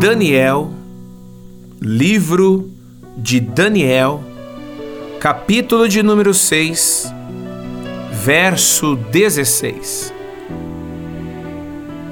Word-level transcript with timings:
Daniel, 0.00 0.72
livro 1.82 2.70
de 3.14 3.38
Daniel, 3.38 4.24
capítulo 5.20 5.86
de 5.86 6.02
número 6.02 6.32
6, 6.32 7.12
verso 8.10 8.96
16. 8.96 10.14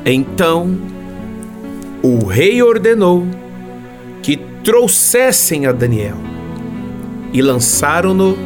Então 0.05 0.77
o 2.03 2.27
rei 2.27 2.62
ordenou 2.62 3.27
que 4.23 4.37
trouxessem 4.62 5.65
a 5.65 5.73
Daniel 5.73 6.19
e 7.33 7.41
lançaram-no 7.41 8.37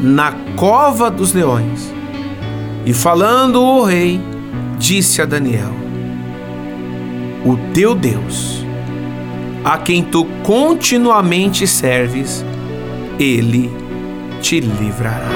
na 0.00 0.30
cova 0.56 1.10
dos 1.10 1.32
leões. 1.32 1.92
E 2.86 2.94
falando 2.94 3.60
o 3.60 3.82
rei, 3.82 4.20
disse 4.78 5.20
a 5.20 5.24
Daniel: 5.24 5.89
O 7.44 7.56
teu 7.72 7.94
Deus, 7.94 8.64
a 9.64 9.78
quem 9.78 10.04
tu 10.04 10.26
continuamente 10.42 11.66
serves, 11.66 12.44
ele 13.18 13.70
te 14.42 14.60
livrará. 14.60 15.30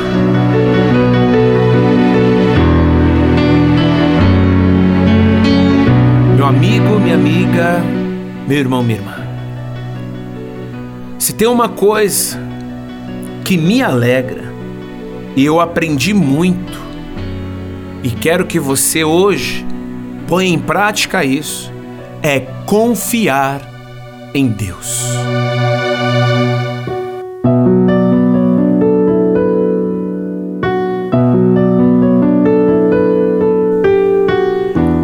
Meu 6.37 6.47
amigo, 6.47 7.01
minha 7.01 7.15
amiga, 7.15 7.83
meu 8.47 8.59
irmão, 8.59 8.83
minha 8.83 8.99
irmã. 8.99 9.17
Se 11.19 11.33
tem 11.33 11.49
uma 11.49 11.71
coisa 11.71 12.39
que 13.47 13.57
me 13.57 13.83
alegra, 13.83 14.53
e 15.35 15.43
eu 15.43 15.59
aprendi 15.59 16.13
muito, 16.13 16.79
e 18.03 18.11
quero 18.11 18.47
que 18.47 18.61
você 18.61 19.03
hoje 19.03 19.65
ponha 20.29 20.51
em 20.51 20.59
prática 20.59 21.25
isso, 21.25 21.74
é 22.27 22.41
confiar 22.65 23.61
em 24.33 24.49
Deus. 24.49 25.05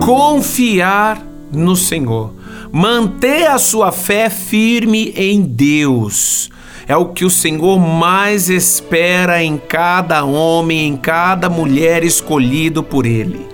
Confiar 0.03 1.23
no 1.53 1.77
Senhor, 1.77 2.33
manter 2.73 3.49
a 3.49 3.59
sua 3.59 3.93
fé 3.93 4.31
firme 4.31 5.13
em 5.15 5.43
Deus 5.43 6.51
é 6.89 6.97
o 6.97 7.11
que 7.11 7.27
o 7.27 7.31
Senhor 7.31 7.79
mais 7.79 8.49
espera 8.49 9.45
em 9.45 9.59
cada 9.59 10.25
homem, 10.25 10.89
em 10.89 10.97
cada 10.97 11.51
mulher 11.51 12.03
escolhido 12.03 12.83
por 12.83 13.05
Ele. 13.05 13.50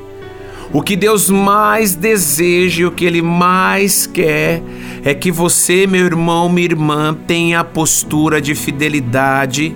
O 0.73 0.83
que 0.83 0.97
Deus 0.97 1.31
mais 1.31 1.95
deseja, 1.95 2.89
o 2.89 2.91
que 2.91 3.05
Ele 3.05 3.23
mais 3.23 4.07
quer, 4.07 4.63
é 5.05 5.15
que 5.15 5.31
você, 5.31 5.87
meu 5.87 6.05
irmão, 6.05 6.49
minha 6.49 6.67
irmã, 6.67 7.17
tenha 7.27 7.61
a 7.61 7.65
postura 7.65 8.41
de 8.41 8.55
fidelidade, 8.55 9.75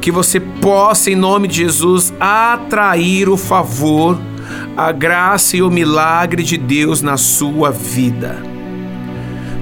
que 0.00 0.10
você 0.10 0.40
possa, 0.40 1.10
em 1.10 1.14
nome 1.14 1.46
de 1.46 1.58
Jesus, 1.58 2.12
atrair 2.18 3.28
o 3.28 3.36
favor, 3.36 4.18
a 4.76 4.90
graça 4.90 5.56
e 5.56 5.62
o 5.62 5.70
milagre 5.70 6.42
de 6.42 6.56
Deus 6.58 7.00
na 7.00 7.16
sua 7.16 7.70
vida. 7.70 8.42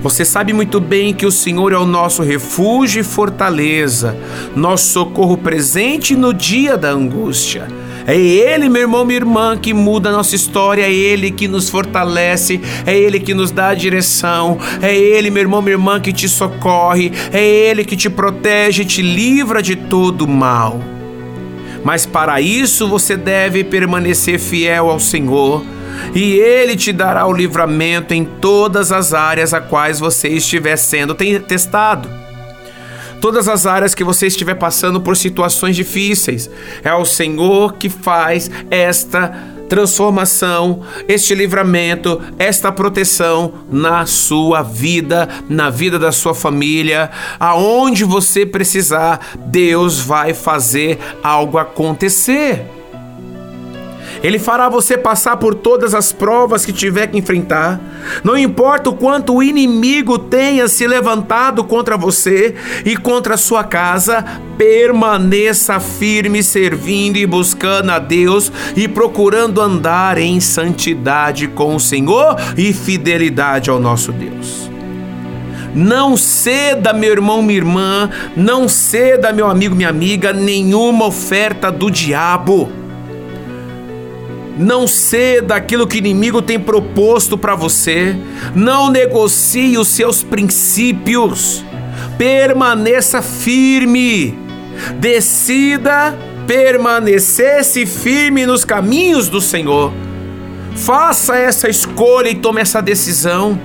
Você 0.02 0.24
sabe 0.24 0.52
muito 0.52 0.80
bem 0.80 1.12
que 1.12 1.26
o 1.26 1.32
Senhor 1.32 1.72
é 1.72 1.78
o 1.78 1.86
nosso 1.86 2.22
refúgio 2.22 3.00
e 3.00 3.04
fortaleza, 3.04 4.16
nosso 4.54 4.92
socorro 4.92 5.36
presente 5.36 6.14
no 6.14 6.32
dia 6.32 6.76
da 6.76 6.90
angústia. 6.90 7.66
É 8.06 8.16
Ele, 8.16 8.68
meu 8.68 8.82
irmão, 8.82 9.04
minha 9.04 9.18
irmã, 9.18 9.56
que 9.56 9.74
muda 9.74 10.10
a 10.10 10.12
nossa 10.12 10.36
história, 10.36 10.84
é 10.84 10.92
Ele 10.92 11.30
que 11.30 11.48
nos 11.48 11.68
fortalece, 11.68 12.60
é 12.86 12.96
Ele 12.96 13.18
que 13.18 13.34
nos 13.34 13.50
dá 13.50 13.68
a 13.68 13.74
direção, 13.74 14.58
é 14.80 14.94
Ele, 14.94 15.28
meu 15.30 15.42
irmão, 15.42 15.60
minha 15.60 15.74
irmã, 15.74 16.00
que 16.00 16.12
te 16.12 16.28
socorre, 16.28 17.12
é 17.32 17.44
Ele 17.44 17.84
que 17.84 17.96
te 17.96 18.08
protege 18.08 18.84
te 18.84 19.02
livra 19.02 19.62
de 19.62 19.76
todo 19.76 20.26
mal. 20.26 20.80
Mas 21.84 22.06
para 22.06 22.40
isso 22.40 22.88
você 22.88 23.16
deve 23.16 23.62
permanecer 23.62 24.38
fiel 24.38 24.90
ao 24.90 24.98
Senhor. 24.98 25.64
E 26.14 26.32
ele 26.32 26.76
te 26.76 26.92
dará 26.92 27.26
o 27.26 27.32
livramento 27.32 28.12
em 28.12 28.24
todas 28.24 28.92
as 28.92 29.14
áreas 29.14 29.54
a 29.54 29.60
quais 29.60 29.98
você 29.98 30.28
estiver 30.28 30.76
sendo 30.76 31.14
testado. 31.14 32.25
Todas 33.26 33.48
as 33.48 33.66
áreas 33.66 33.92
que 33.92 34.04
você 34.04 34.28
estiver 34.28 34.54
passando 34.54 35.00
por 35.00 35.16
situações 35.16 35.74
difíceis, 35.74 36.48
é 36.84 36.94
o 36.94 37.04
Senhor 37.04 37.72
que 37.72 37.88
faz 37.88 38.48
esta 38.70 39.34
transformação, 39.68 40.84
este 41.08 41.34
livramento, 41.34 42.22
esta 42.38 42.70
proteção 42.70 43.52
na 43.68 44.06
sua 44.06 44.62
vida, 44.62 45.28
na 45.48 45.70
vida 45.70 45.98
da 45.98 46.12
sua 46.12 46.36
família, 46.36 47.10
aonde 47.40 48.04
você 48.04 48.46
precisar, 48.46 49.18
Deus 49.46 49.98
vai 49.98 50.32
fazer 50.32 50.96
algo 51.20 51.58
acontecer. 51.58 52.75
Ele 54.22 54.38
fará 54.38 54.68
você 54.68 54.96
passar 54.96 55.36
por 55.36 55.54
todas 55.54 55.94
as 55.94 56.12
provas 56.12 56.64
que 56.64 56.72
tiver 56.72 57.06
que 57.08 57.18
enfrentar. 57.18 57.80
Não 58.24 58.36
importa 58.36 58.90
o 58.90 58.96
quanto 58.96 59.34
o 59.34 59.42
inimigo 59.42 60.18
tenha 60.18 60.68
se 60.68 60.86
levantado 60.86 61.64
contra 61.64 61.96
você 61.96 62.54
e 62.84 62.96
contra 62.96 63.34
a 63.34 63.38
sua 63.38 63.64
casa, 63.64 64.24
permaneça 64.56 65.78
firme 65.78 66.42
servindo 66.42 67.16
e 67.16 67.26
buscando 67.26 67.90
a 67.90 67.98
Deus 67.98 68.50
e 68.74 68.88
procurando 68.88 69.60
andar 69.60 70.18
em 70.18 70.40
santidade 70.40 71.48
com 71.48 71.74
o 71.74 71.80
Senhor 71.80 72.36
e 72.56 72.72
fidelidade 72.72 73.70
ao 73.70 73.78
nosso 73.78 74.12
Deus. 74.12 74.70
Não 75.74 76.16
ceda, 76.16 76.94
meu 76.94 77.12
irmão, 77.12 77.42
minha 77.42 77.58
irmã, 77.58 78.08
não 78.34 78.66
ceda, 78.66 79.30
meu 79.30 79.46
amigo, 79.46 79.74
minha 79.74 79.90
amiga, 79.90 80.32
nenhuma 80.32 81.04
oferta 81.04 81.70
do 81.70 81.90
diabo. 81.90 82.85
Não 84.56 84.86
ceda 84.86 85.56
aquilo 85.56 85.86
que 85.86 85.96
o 85.96 85.98
inimigo 85.98 86.40
tem 86.40 86.58
proposto 86.58 87.36
para 87.36 87.54
você. 87.54 88.16
Não 88.54 88.90
negocie 88.90 89.76
os 89.76 89.88
seus 89.88 90.22
princípios. 90.22 91.64
Permaneça 92.16 93.20
firme. 93.20 94.38
Decida 94.98 96.16
permanecer-se 96.46 97.84
firme 97.84 98.46
nos 98.46 98.64
caminhos 98.64 99.28
do 99.28 99.40
Senhor. 99.40 99.92
Faça 100.74 101.36
essa 101.36 101.68
escolha 101.68 102.28
e 102.28 102.34
tome 102.34 102.60
essa 102.60 102.80
decisão. 102.80 103.58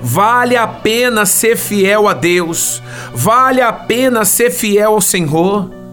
Vale 0.00 0.56
a 0.56 0.66
pena 0.66 1.26
ser 1.26 1.56
fiel 1.56 2.08
a 2.08 2.14
Deus. 2.14 2.82
Vale 3.12 3.60
a 3.60 3.72
pena 3.72 4.24
ser 4.24 4.50
fiel 4.50 4.92
ao 4.92 5.00
Senhor. 5.00 5.83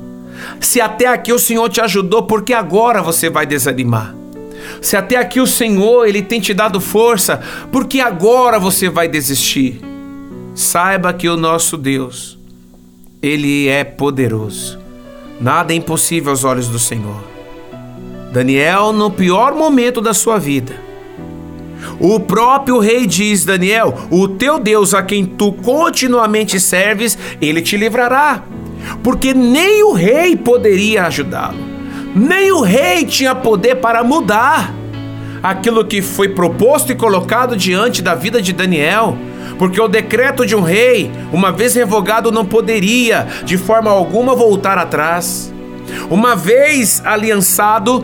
Se 0.62 0.80
até 0.80 1.08
aqui 1.08 1.34
o 1.34 1.40
Senhor 1.40 1.68
te 1.70 1.82
ajudou, 1.82 2.24
por 2.24 2.44
que 2.44 2.54
agora 2.54 3.02
você 3.02 3.30
vai 3.30 3.48
desanimar? 3.48 4.16
Se 4.80 4.96
até 4.96 5.18
aqui 5.18 5.42
o 5.42 5.48
Senhor 5.48 6.08
ele 6.08 6.22
tem 6.22 6.40
te 6.40 6.54
dado 6.54 6.80
força, 6.80 7.42
por 7.72 7.86
que 7.86 8.00
agora 8.00 8.60
você 8.60 8.88
vai 8.88 9.08
desistir? 9.08 9.82
Saiba 10.54 11.12
que 11.14 11.28
o 11.28 11.36
nosso 11.36 11.76
Deus, 11.78 12.38
ele 13.22 13.68
é 13.68 13.84
poderoso. 13.84 14.80
Nada 15.40 15.74
é 15.74 15.76
impossível 15.76 16.30
aos 16.30 16.44
olhos 16.44 16.68
do 16.68 16.78
Senhor. 16.78 17.24
Daniel, 18.32 18.94
no 18.94 19.10
pior 19.10 19.56
momento 19.56 20.00
da 20.00 20.14
sua 20.14 20.38
vida, 20.38 20.76
o 22.00 22.20
próprio 22.20 22.78
rei 22.78 23.08
diz: 23.08 23.44
Daniel, 23.44 24.08
o 24.12 24.28
teu 24.28 24.60
Deus 24.60 24.94
a 24.94 25.02
quem 25.02 25.26
tu 25.26 25.52
continuamente 25.52 26.60
serves, 26.60 27.18
ele 27.42 27.62
te 27.62 27.76
livrará 27.76 28.44
porque 29.04 29.34
nem 29.34 29.84
o 29.84 29.94
rei 29.94 30.36
poderia 30.36 31.06
ajudá-lo, 31.06 31.60
nem 32.16 32.52
o 32.52 32.62
rei 32.62 33.06
tinha 33.06 33.34
poder 33.34 33.76
para 33.76 34.04
mudar 34.04 34.74
aquilo 35.42 35.86
que 35.86 36.02
foi 36.02 36.30
proposto 36.30 36.92
e 36.92 36.96
colocado 36.96 37.56
diante 37.56 38.02
da 38.02 38.16
vida 38.16 38.42
de 38.42 38.54
Daniel. 38.54 39.18
Porque 39.58 39.80
o 39.80 39.88
decreto 39.88 40.46
de 40.46 40.56
um 40.56 40.62
rei, 40.62 41.12
uma 41.32 41.52
vez 41.52 41.76
revogado, 41.76 42.32
não 42.32 42.46
poderia 42.46 43.28
de 43.44 43.58
forma 43.58 43.92
alguma 43.92 44.36
voltar 44.36 44.78
atrás. 44.78 45.54
Uma 46.10 46.36
vez 46.36 47.02
aliançado, 47.06 48.04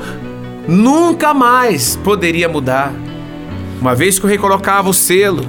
nunca 0.67 1.33
mais 1.33 1.95
poderia 1.95 2.47
mudar. 2.47 2.93
Uma 3.81 3.95
vez 3.95 4.19
que 4.19 4.25
o 4.25 4.29
rei 4.29 4.37
colocava 4.37 4.89
o 4.89 4.93
selo, 4.93 5.43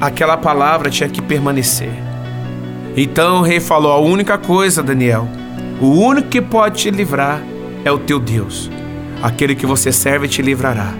aquela 0.00 0.36
palavra 0.36 0.90
tinha 0.90 1.08
que 1.08 1.22
permanecer. 1.22 2.05
Então 2.96 3.40
o 3.40 3.42
rei 3.42 3.60
falou: 3.60 3.92
A 3.92 3.98
única 3.98 4.38
coisa, 4.38 4.82
Daniel, 4.82 5.28
o 5.80 5.88
único 5.88 6.28
que 6.28 6.40
pode 6.40 6.78
te 6.78 6.90
livrar 6.90 7.42
é 7.84 7.92
o 7.92 7.98
teu 7.98 8.18
Deus. 8.18 8.70
Aquele 9.22 9.54
que 9.54 9.66
você 9.66 9.92
serve 9.92 10.26
te 10.26 10.40
livrará. 10.40 10.94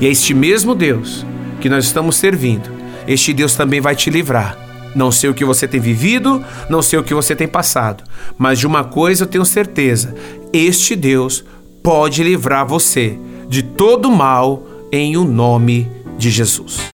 E 0.00 0.06
é 0.06 0.10
este 0.10 0.32
mesmo 0.32 0.74
Deus 0.74 1.26
que 1.60 1.68
nós 1.68 1.84
estamos 1.84 2.16
servindo. 2.16 2.70
Este 3.06 3.32
Deus 3.32 3.54
também 3.54 3.80
vai 3.80 3.96
te 3.96 4.10
livrar. 4.10 4.56
Não 4.94 5.10
sei 5.10 5.30
o 5.30 5.34
que 5.34 5.44
você 5.44 5.66
tem 5.66 5.80
vivido, 5.80 6.44
não 6.68 6.82
sei 6.82 6.98
o 6.98 7.02
que 7.02 7.14
você 7.14 7.34
tem 7.34 7.48
passado, 7.48 8.04
mas 8.36 8.58
de 8.58 8.66
uma 8.66 8.84
coisa 8.84 9.24
eu 9.24 9.28
tenho 9.28 9.44
certeza: 9.44 10.14
este 10.52 10.94
Deus 10.94 11.44
pode 11.82 12.22
livrar 12.22 12.66
você 12.66 13.18
de 13.48 13.62
todo 13.62 14.10
mal 14.10 14.66
em 14.92 15.16
o 15.16 15.24
nome 15.24 15.90
de 16.18 16.30
Jesus. 16.30 16.82